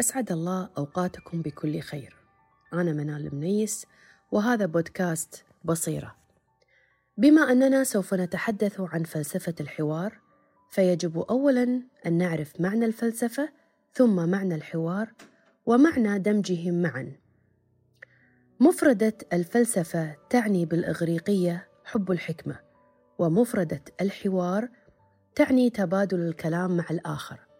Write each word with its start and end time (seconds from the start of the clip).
أسعد 0.00 0.32
الله 0.32 0.70
أوقاتكم 0.78 1.42
بكل 1.42 1.80
خير. 1.80 2.16
أنا 2.72 2.92
منال 2.92 3.26
المنيس 3.26 3.86
وهذا 4.30 4.66
بودكاست 4.66 5.44
بصيرة. 5.64 6.16
بما 7.16 7.52
أننا 7.52 7.84
سوف 7.84 8.14
نتحدث 8.14 8.80
عن 8.80 9.02
فلسفة 9.02 9.54
الحوار 9.60 10.18
فيجب 10.70 11.18
أولاً 11.18 11.82
أن 12.06 12.18
نعرف 12.18 12.60
معنى 12.60 12.84
الفلسفة 12.84 13.48
ثم 13.92 14.28
معنى 14.28 14.54
الحوار 14.54 15.12
ومعنى 15.66 16.18
دمجهم 16.18 16.82
معاً. 16.82 17.12
مفردة 18.60 19.14
الفلسفة 19.32 20.16
تعني 20.30 20.66
بالإغريقية 20.66 21.68
حب 21.84 22.10
الحكمة 22.10 22.60
ومفردة 23.18 23.82
الحوار 24.00 24.68
تعني 25.34 25.70
تبادل 25.70 26.20
الكلام 26.20 26.76
مع 26.76 26.84
الآخر. 26.90 27.51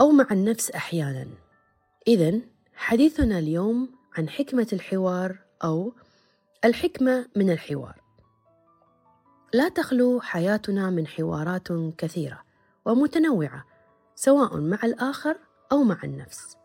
أو 0.00 0.10
مع 0.10 0.26
النفس 0.30 0.70
أحياناً. 0.70 1.26
إذا 2.08 2.40
حديثنا 2.74 3.38
اليوم 3.38 3.90
عن 4.18 4.28
حكمة 4.28 4.66
الحوار 4.72 5.38
أو 5.64 5.92
الحكمة 6.64 7.28
من 7.36 7.50
الحوار. 7.50 8.02
لا 9.54 9.68
تخلو 9.68 10.20
حياتنا 10.20 10.90
من 10.90 11.06
حوارات 11.06 11.68
كثيرة 11.98 12.42
ومتنوعة 12.84 13.64
سواء 14.14 14.60
مع 14.60 14.78
الآخر 14.84 15.36
أو 15.72 15.82
مع 15.82 15.98
النفس. 16.04 16.56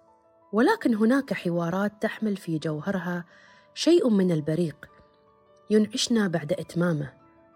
ولكن 0.54 0.96
هناك 0.96 1.34
حوارات 1.34 1.92
تحمل 2.02 2.38
في 2.38 2.58
جوهرها 2.58 3.26
شيء 3.74 4.10
من 4.10 4.32
البريق 4.32 4.86
ينعشنا 5.70 6.28
بعد 6.28 6.54
إتمامه 6.54 7.14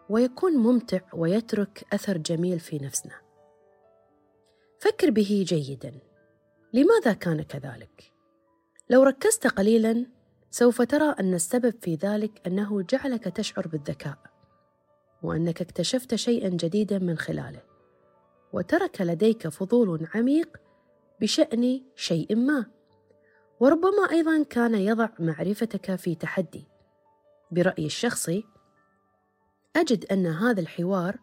ويكون 0.09 0.53
ممتع 0.53 0.99
ويترك 1.13 1.85
أثر 1.93 2.17
جميل 2.17 2.59
في 2.59 2.77
نفسنا. 2.77 3.26
فكر 4.79 5.09
به 5.09 5.45
جيدا. 5.47 5.93
لماذا 6.73 7.13
كان 7.13 7.41
كذلك؟ 7.41 8.13
لو 8.89 9.03
ركزت 9.03 9.47
قليلا 9.47 10.05
سوف 10.51 10.81
ترى 10.81 11.15
أن 11.19 11.33
السبب 11.33 11.73
في 11.81 11.95
ذلك 11.95 12.47
أنه 12.47 12.81
جعلك 12.81 13.23
تشعر 13.23 13.67
بالذكاء 13.67 14.17
وأنك 15.23 15.61
اكتشفت 15.61 16.15
شيئا 16.15 16.49
جديدا 16.49 16.99
من 16.99 17.17
خلاله 17.17 17.61
وترك 18.53 19.01
لديك 19.01 19.47
فضول 19.47 20.07
عميق 20.15 20.57
بشأن 21.21 21.81
شيء 21.95 22.35
ما. 22.35 22.65
وربما 23.59 24.11
أيضا 24.11 24.43
كان 24.43 24.75
يضع 24.75 25.09
معرفتك 25.19 25.95
في 25.95 26.15
تحدي. 26.15 26.67
برأيي 27.51 27.85
الشخصي 27.85 28.43
أجد 29.75 30.05
أن 30.05 30.25
هذا 30.25 30.61
الحوار 30.61 31.17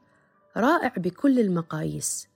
رائع 0.56 0.92
بكل 0.96 1.40
المقاييس. 1.40 2.33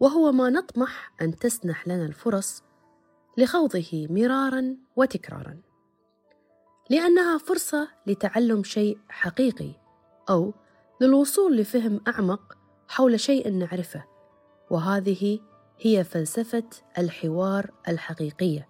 وهو 0.00 0.32
ما 0.32 0.50
نطمح 0.50 1.12
أن 1.22 1.36
تسنح 1.36 1.88
لنا 1.88 2.06
الفرص 2.06 2.62
لخوضه 3.38 4.06
مرارا 4.10 4.76
وتكرارا. 4.96 5.60
لأنها 6.90 7.38
فرصة 7.38 7.88
لتعلم 8.06 8.64
شيء 8.64 8.98
حقيقي 9.08 9.72
أو 10.30 10.54
للوصول 11.00 11.56
لفهم 11.56 12.00
أعمق 12.08 12.58
حول 12.88 13.20
شيء 13.20 13.50
نعرفه 13.50 14.04
وهذه 14.70 15.40
هي 15.80 16.04
فلسفة 16.04 16.68
الحوار 16.98 17.70
الحقيقية 17.88 18.68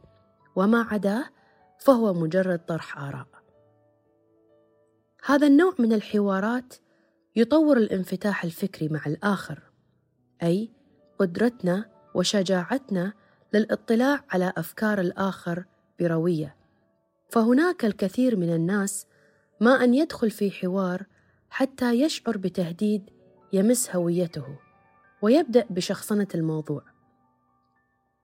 وما 0.57 0.83
عداه 0.91 1.25
فهو 1.79 2.15
مجرد 2.15 2.59
طرح 2.59 2.99
آراء. 2.99 3.27
هذا 5.25 5.47
النوع 5.47 5.75
من 5.79 5.93
الحوارات 5.93 6.75
يطور 7.37 7.77
الانفتاح 7.77 8.45
الفكري 8.45 8.89
مع 8.89 9.01
الآخر 9.07 9.63
أي 10.43 10.71
قدرتنا 11.19 11.91
وشجاعتنا 12.15 13.13
للاطلاع 13.53 14.25
على 14.31 14.53
أفكار 14.57 15.01
الآخر 15.01 15.65
بروية. 16.01 16.57
فهناك 17.29 17.85
الكثير 17.85 18.37
من 18.37 18.55
الناس 18.55 19.07
ما 19.61 19.85
أن 19.85 19.95
يدخل 19.95 20.31
في 20.31 20.51
حوار 20.51 21.07
حتى 21.51 22.01
يشعر 22.01 22.37
بتهديد 22.37 23.11
يمس 23.53 23.97
هويته 23.97 24.59
ويبدأ 25.23 25.67
بشخصنة 25.71 26.29
الموضوع. 26.35 26.83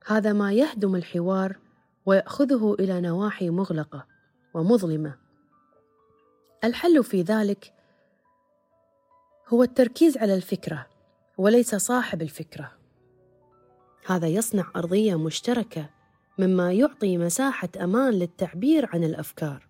هذا 0.05 0.33
ما 0.33 0.53
يهدم 0.53 0.95
الحوار 0.95 1.59
ويأخذه 2.05 2.75
إلى 2.79 3.01
نواحي 3.01 3.49
مغلقة 3.49 4.05
ومظلمة. 4.53 5.17
الحل 6.63 7.03
في 7.03 7.21
ذلك 7.21 7.73
هو 9.47 9.63
التركيز 9.63 10.17
على 10.17 10.35
الفكرة 10.35 10.87
وليس 11.37 11.75
صاحب 11.75 12.21
الفكرة. 12.21 12.82
هذا 14.05 14.27
يصنع 14.27 14.71
أرضية 14.75 15.15
مشتركة 15.15 15.89
مما 16.39 16.73
يعطي 16.73 17.17
مساحة 17.17 17.69
أمان 17.81 18.13
للتعبير 18.13 18.89
عن 18.93 19.03
الأفكار 19.03 19.67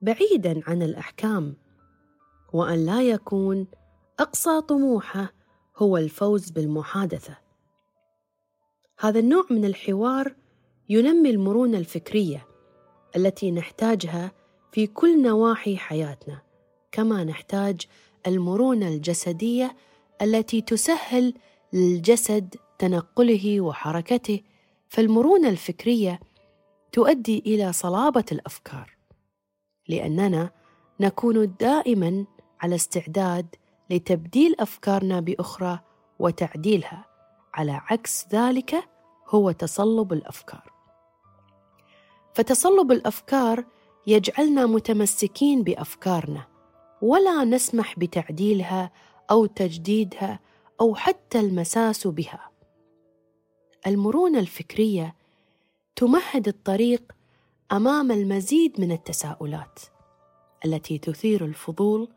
بعيدا 0.00 0.62
عن 0.66 0.82
الأحكام. 0.82 1.56
وأن 2.52 2.86
لا 2.86 3.02
يكون 3.02 3.66
أقصى 4.20 4.60
طموحه 4.60 5.32
هو 5.76 5.96
الفوز 5.96 6.50
بالمحادثة. 6.50 7.36
هذا 8.98 9.18
النوع 9.18 9.46
من 9.50 9.64
الحوار 9.64 10.34
ينمي 10.88 11.30
المرونة 11.30 11.78
الفكرية 11.78 12.46
التي 13.16 13.50
نحتاجها 13.50 14.32
في 14.72 14.86
كل 14.86 15.22
نواحي 15.22 15.76
حياتنا 15.76 16.42
كما 16.92 17.24
نحتاج 17.24 17.80
المرونة 18.26 18.88
الجسدية 18.88 19.76
التي 20.22 20.60
تسهل 20.60 21.34
للجسد 21.72 22.54
تنقله 22.80 23.60
وحركته 23.60 24.40
فالمرونة 24.88 25.48
الفكرية 25.48 26.20
تؤدي 26.92 27.38
إلى 27.46 27.72
صلابة 27.72 28.24
الأفكار 28.32 28.96
لأننا 29.88 30.50
نكون 31.00 31.54
دائما 31.60 32.26
على 32.60 32.74
استعداد 32.74 33.46
لتبديل 33.90 34.54
أفكارنا 34.60 35.20
بأخرى 35.20 35.80
وتعديلها 36.18 37.04
على 37.54 37.72
عكس 37.72 38.26
ذلك 38.32 38.88
هو 39.28 39.50
تصلب 39.50 40.12
الأفكار. 40.12 40.72
فتصلب 42.34 42.92
الأفكار 42.92 43.64
يجعلنا 44.06 44.66
متمسكين 44.66 45.62
بأفكارنا 45.62 46.46
ولا 47.02 47.44
نسمح 47.44 47.98
بتعديلها 47.98 48.90
أو 49.30 49.46
تجديدها 49.46 50.40
أو 50.80 50.94
حتى 50.94 51.40
المساس 51.40 52.06
بها. 52.06 52.49
المرونة 53.86 54.38
الفكرية 54.38 55.14
تمهد 55.96 56.48
الطريق 56.48 57.12
أمام 57.72 58.10
المزيد 58.12 58.80
من 58.80 58.92
التساؤلات 58.92 59.80
التي 60.64 60.98
تثير 60.98 61.44
الفضول 61.44 62.08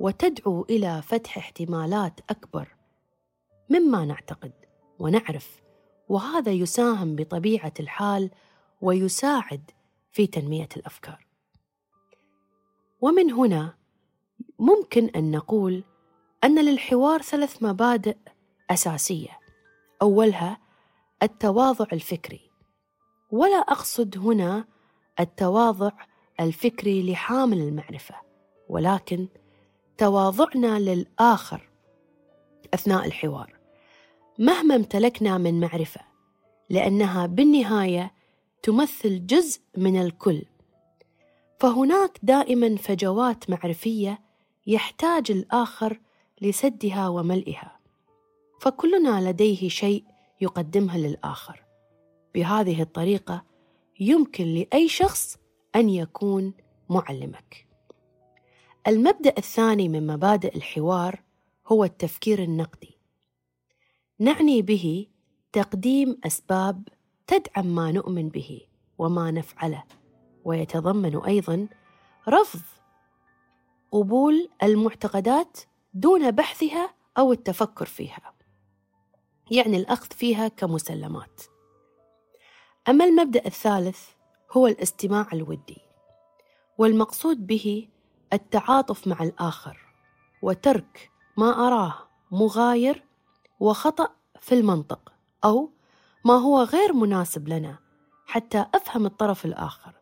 وتدعو 0.00 0.66
إلى 0.70 1.02
فتح 1.02 1.38
احتمالات 1.38 2.20
أكبر 2.30 2.74
مما 3.70 4.04
نعتقد 4.04 4.52
ونعرف 4.98 5.62
وهذا 6.08 6.52
يساهم 6.52 7.16
بطبيعة 7.16 7.72
الحال 7.80 8.30
ويساعد 8.80 9.70
في 10.12 10.26
تنمية 10.26 10.68
الأفكار. 10.76 11.26
ومن 13.00 13.32
هنا 13.32 13.74
ممكن 14.58 15.08
أن 15.16 15.30
نقول 15.30 15.84
أن 16.44 16.64
للحوار 16.64 17.22
ثلاث 17.22 17.62
مبادئ 17.62 18.16
أساسية. 18.70 19.38
أولها 20.02 20.67
التواضع 21.22 21.86
الفكري. 21.92 22.40
ولا 23.30 23.56
أقصد 23.56 24.18
هنا 24.18 24.64
التواضع 25.20 25.90
الفكري 26.40 27.12
لحامل 27.12 27.58
المعرفة 27.58 28.14
ولكن 28.68 29.28
تواضعنا 29.98 30.78
للآخر 30.78 31.68
أثناء 32.74 33.06
الحوار. 33.06 33.58
مهما 34.38 34.74
امتلكنا 34.74 35.38
من 35.38 35.60
معرفة 35.60 36.00
لأنها 36.70 37.26
بالنهاية 37.26 38.12
تمثل 38.62 39.26
جزء 39.26 39.60
من 39.76 40.02
الكل. 40.02 40.42
فهناك 41.60 42.18
دائما 42.22 42.76
فجوات 42.76 43.50
معرفية 43.50 44.18
يحتاج 44.66 45.30
الآخر 45.30 46.00
لسدها 46.40 47.08
وملئها. 47.08 47.78
فكلنا 48.60 49.30
لديه 49.30 49.68
شيء 49.68 50.04
يقدمها 50.40 50.98
للآخر. 50.98 51.64
بهذه 52.34 52.82
الطريقة 52.82 53.44
يمكن 54.00 54.44
لأي 54.44 54.88
شخص 54.88 55.38
أن 55.76 55.88
يكون 55.88 56.54
معلمك. 56.88 57.66
المبدأ 58.86 59.34
الثاني 59.38 59.88
من 59.88 60.06
مبادئ 60.06 60.56
الحوار 60.56 61.22
هو 61.66 61.84
التفكير 61.84 62.42
النقدي. 62.42 62.98
نعني 64.20 64.62
به 64.62 65.06
تقديم 65.52 66.20
أسباب 66.26 66.88
تدعم 67.26 67.66
ما 67.66 67.92
نؤمن 67.92 68.28
به 68.28 68.60
وما 68.98 69.30
نفعله 69.30 69.84
ويتضمن 70.44 71.16
أيضا 71.16 71.68
رفض 72.28 72.60
قبول 73.92 74.48
المعتقدات 74.62 75.58
دون 75.94 76.30
بحثها 76.30 76.94
أو 77.18 77.32
التفكر 77.32 77.86
فيها. 77.86 78.37
يعني 79.50 79.76
الأخذ 79.76 80.06
فيها 80.10 80.48
كمسلمات. 80.48 81.42
أما 82.88 83.04
المبدأ 83.04 83.46
الثالث 83.46 84.08
هو 84.52 84.66
الاستماع 84.66 85.28
الودي 85.32 85.78
والمقصود 86.78 87.46
به 87.46 87.88
التعاطف 88.32 89.06
مع 89.06 89.22
الآخر 89.22 89.78
وترك 90.42 91.10
ما 91.36 91.66
أراه 91.66 91.94
مغاير 92.30 93.04
وخطأ 93.60 94.08
في 94.40 94.54
المنطق 94.54 95.12
أو 95.44 95.70
ما 96.24 96.34
هو 96.34 96.62
غير 96.62 96.92
مناسب 96.92 97.48
لنا 97.48 97.78
حتى 98.26 98.66
أفهم 98.74 99.06
الطرف 99.06 99.44
الآخر. 99.44 99.94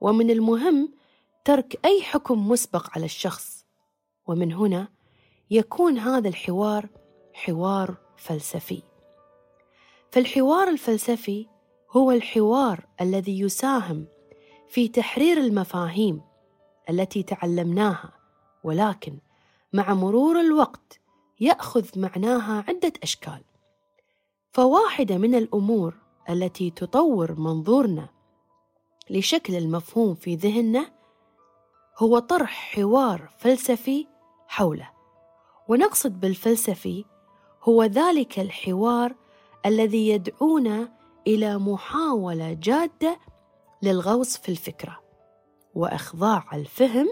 ومن 0.00 0.30
المهم 0.30 0.94
ترك 1.44 1.80
أي 1.84 2.02
حكم 2.02 2.48
مسبق 2.48 2.90
على 2.94 3.04
الشخص 3.04 3.66
ومن 4.26 4.52
هنا 4.52 4.88
يكون 5.50 5.98
هذا 5.98 6.28
الحوار 6.28 6.88
حوار 7.34 8.03
فلسفي. 8.16 8.82
فالحوار 10.10 10.68
الفلسفي 10.68 11.48
هو 11.90 12.10
الحوار 12.10 12.86
الذي 13.00 13.40
يساهم 13.40 14.06
في 14.68 14.88
تحرير 14.88 15.36
المفاهيم 15.36 16.20
التي 16.90 17.22
تعلمناها 17.22 18.12
ولكن 18.64 19.18
مع 19.72 19.94
مرور 19.94 20.40
الوقت 20.40 21.00
يأخذ 21.40 22.00
معناها 22.00 22.64
عدة 22.68 22.92
أشكال. 23.02 23.44
فواحدة 24.52 25.18
من 25.18 25.34
الأمور 25.34 25.94
التي 26.30 26.70
تطور 26.70 27.34
منظورنا 27.40 28.08
لشكل 29.10 29.54
المفهوم 29.54 30.14
في 30.14 30.34
ذهننا 30.34 30.92
هو 31.98 32.18
طرح 32.18 32.74
حوار 32.74 33.34
فلسفي 33.38 34.06
حوله. 34.48 34.90
ونقصد 35.68 36.20
بالفلسفي 36.20 37.04
هو 37.64 37.84
ذلك 37.84 38.38
الحوار 38.38 39.14
الذي 39.66 40.08
يدعونا 40.08 40.92
إلى 41.26 41.58
محاولة 41.58 42.52
جادة 42.52 43.18
للغوص 43.82 44.36
في 44.36 44.48
الفكرة 44.48 45.00
وإخضاع 45.74 46.44
الفهم 46.52 47.08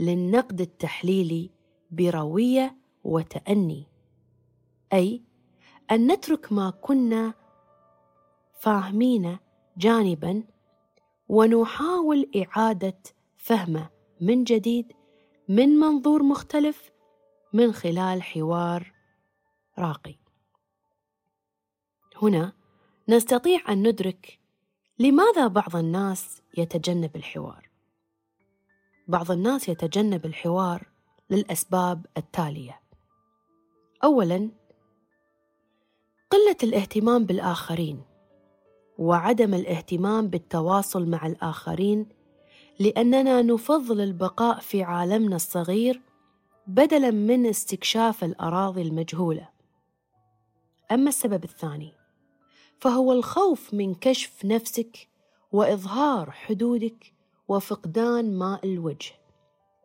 للنقد 0.00 0.60
التحليلي 0.60 1.50
بروية 1.90 2.76
وتأني. 3.04 3.86
أي 4.92 5.22
أن 5.90 6.12
نترك 6.12 6.52
ما 6.52 6.70
كنا 6.70 7.34
فاهمينه 8.52 9.38
جانبا 9.76 10.42
ونحاول 11.28 12.30
إعادة 12.36 12.98
فهمه 13.36 13.90
من 14.20 14.44
جديد 14.44 14.92
من 15.48 15.68
منظور 15.68 16.22
مختلف 16.22 16.90
من 17.52 17.72
خلال 17.72 18.22
حوار 18.22 18.93
راقي. 19.78 20.14
هنا 22.22 22.52
نستطيع 23.08 23.60
أن 23.68 23.88
ندرك 23.88 24.38
لماذا 24.98 25.46
بعض 25.46 25.76
الناس 25.76 26.42
يتجنب 26.58 27.16
الحوار. 27.16 27.68
بعض 29.08 29.30
الناس 29.30 29.68
يتجنب 29.68 30.26
الحوار 30.26 30.88
للأسباب 31.30 32.06
التالية. 32.16 32.80
اولا 34.04 34.50
قلة 36.30 36.56
الاهتمام 36.62 37.24
بالآخرين 37.24 38.02
وعدم 38.98 39.54
الاهتمام 39.54 40.28
بالتواصل 40.28 41.08
مع 41.08 41.26
الآخرين 41.26 42.06
لأننا 42.78 43.42
نفضل 43.42 44.00
البقاء 44.00 44.60
في 44.60 44.82
عالمنا 44.82 45.36
الصغير 45.36 46.00
بدلا 46.66 47.10
من 47.10 47.46
استكشاف 47.46 48.24
الأراضي 48.24 48.82
المجهولة. 48.82 49.53
أما 50.92 51.08
السبب 51.08 51.44
الثاني 51.44 51.92
فهو 52.80 53.12
الخوف 53.12 53.74
من 53.74 53.94
كشف 53.94 54.44
نفسك 54.44 55.08
وإظهار 55.52 56.30
حدودك 56.30 57.12
وفقدان 57.48 58.38
ماء 58.38 58.66
الوجه 58.66 59.12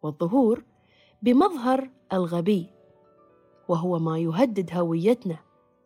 والظهور 0.03 0.63
بمظهر 1.21 1.89
الغبي 2.13 2.69
وهو 3.67 3.99
ما 3.99 4.19
يهدد 4.19 4.73
هويتنا 4.73 5.39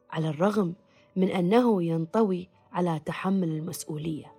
على 0.09 0.29
الرغم 0.29 0.75
من 1.15 1.29
أنه 1.29 1.83
ينطوي 1.83 2.49
على 2.71 2.99
تحمل 3.05 3.49
المسؤولية. 3.49 4.33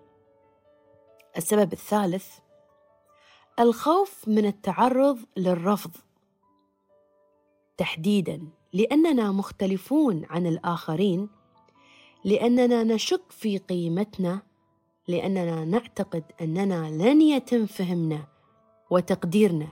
السبب 1.36 1.72
الثالث 1.72 2.38
الخوف 3.60 4.28
من 4.28 4.46
التعرض 4.46 5.18
للرفض 5.36 5.90
تحديدا. 7.76 8.48
لأننا 8.74 9.32
مختلفون 9.32 10.26
عن 10.30 10.46
الآخرين 10.46 11.28
لأننا 12.24 12.82
نشك 12.84 13.22
في 13.30 13.58
قيمتنا 13.58 14.42
لأننا 15.08 15.64
نعتقد 15.64 16.24
أننا 16.40 16.90
لن 16.90 17.20
يتم 17.20 17.66
فهمنا 17.66 18.26
وتقديرنا 18.90 19.68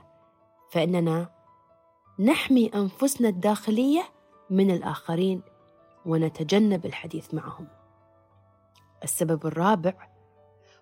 فإننا 0.71 1.29
نحمي 2.19 2.67
أنفسنا 2.75 3.29
الداخلية 3.29 4.03
من 4.49 4.71
الآخرين 4.71 5.41
ونتجنب 6.05 6.85
الحديث 6.85 7.33
معهم. 7.33 7.67
السبب 9.03 9.45
الرابع 9.45 10.09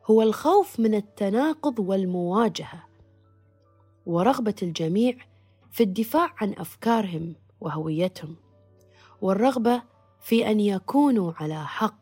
هو 0.06 0.22
الخوف 0.22 0.80
من 0.80 0.96
التناقض 0.96 1.80
والمواجهة 1.80 2.88
ورغبة 4.06 4.56
الجميع 4.64 5.18
في 5.72 5.84
الدفاع 5.84 6.34
عن 6.38 6.54
أفكارهم 6.58 7.36
وهويتهم 7.62 8.36
والرغبة 9.22 9.84
في 10.19 10.52
أن 10.52 10.60
يكونوا 10.60 11.34
على 11.36 11.68
حق 11.68 12.02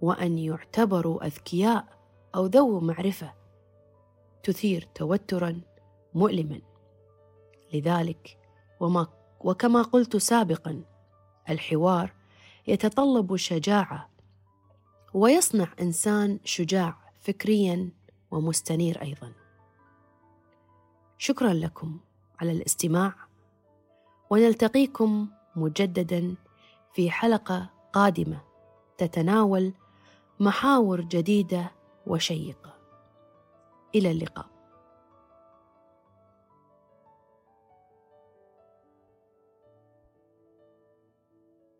وأن 0.00 0.38
يعتبروا 0.38 1.26
أذكياء 1.26 1.98
أو 2.34 2.46
ذو 2.46 2.80
معرفة 2.80 3.34
تثير 4.42 4.88
توترا 4.94 5.60
مؤلما. 6.14 6.60
لذلك 7.74 8.38
وما 8.80 9.06
وكما 9.40 9.82
قلت 9.82 10.16
سابقا 10.16 10.82
الحوار 11.50 12.12
يتطلب 12.66 13.36
شجاعة 13.36 14.08
ويصنع 15.14 15.68
إنسان 15.80 16.38
شجاع 16.44 16.98
فكريا 17.20 17.90
ومستنير 18.30 19.02
أيضا. 19.02 19.32
شكرا 21.18 21.52
لكم 21.52 22.00
على 22.40 22.52
الاستماع. 22.52 23.14
ونلتقيكم 24.32 25.28
مجددا 25.56 26.34
في 26.94 27.10
حلقة 27.10 27.70
قادمة 27.92 28.40
تتناول 28.98 29.72
محاور 30.40 31.00
جديدة 31.00 31.72
وشيقة. 32.06 32.74
إلى 33.94 34.10
اللقاء. 34.10 34.51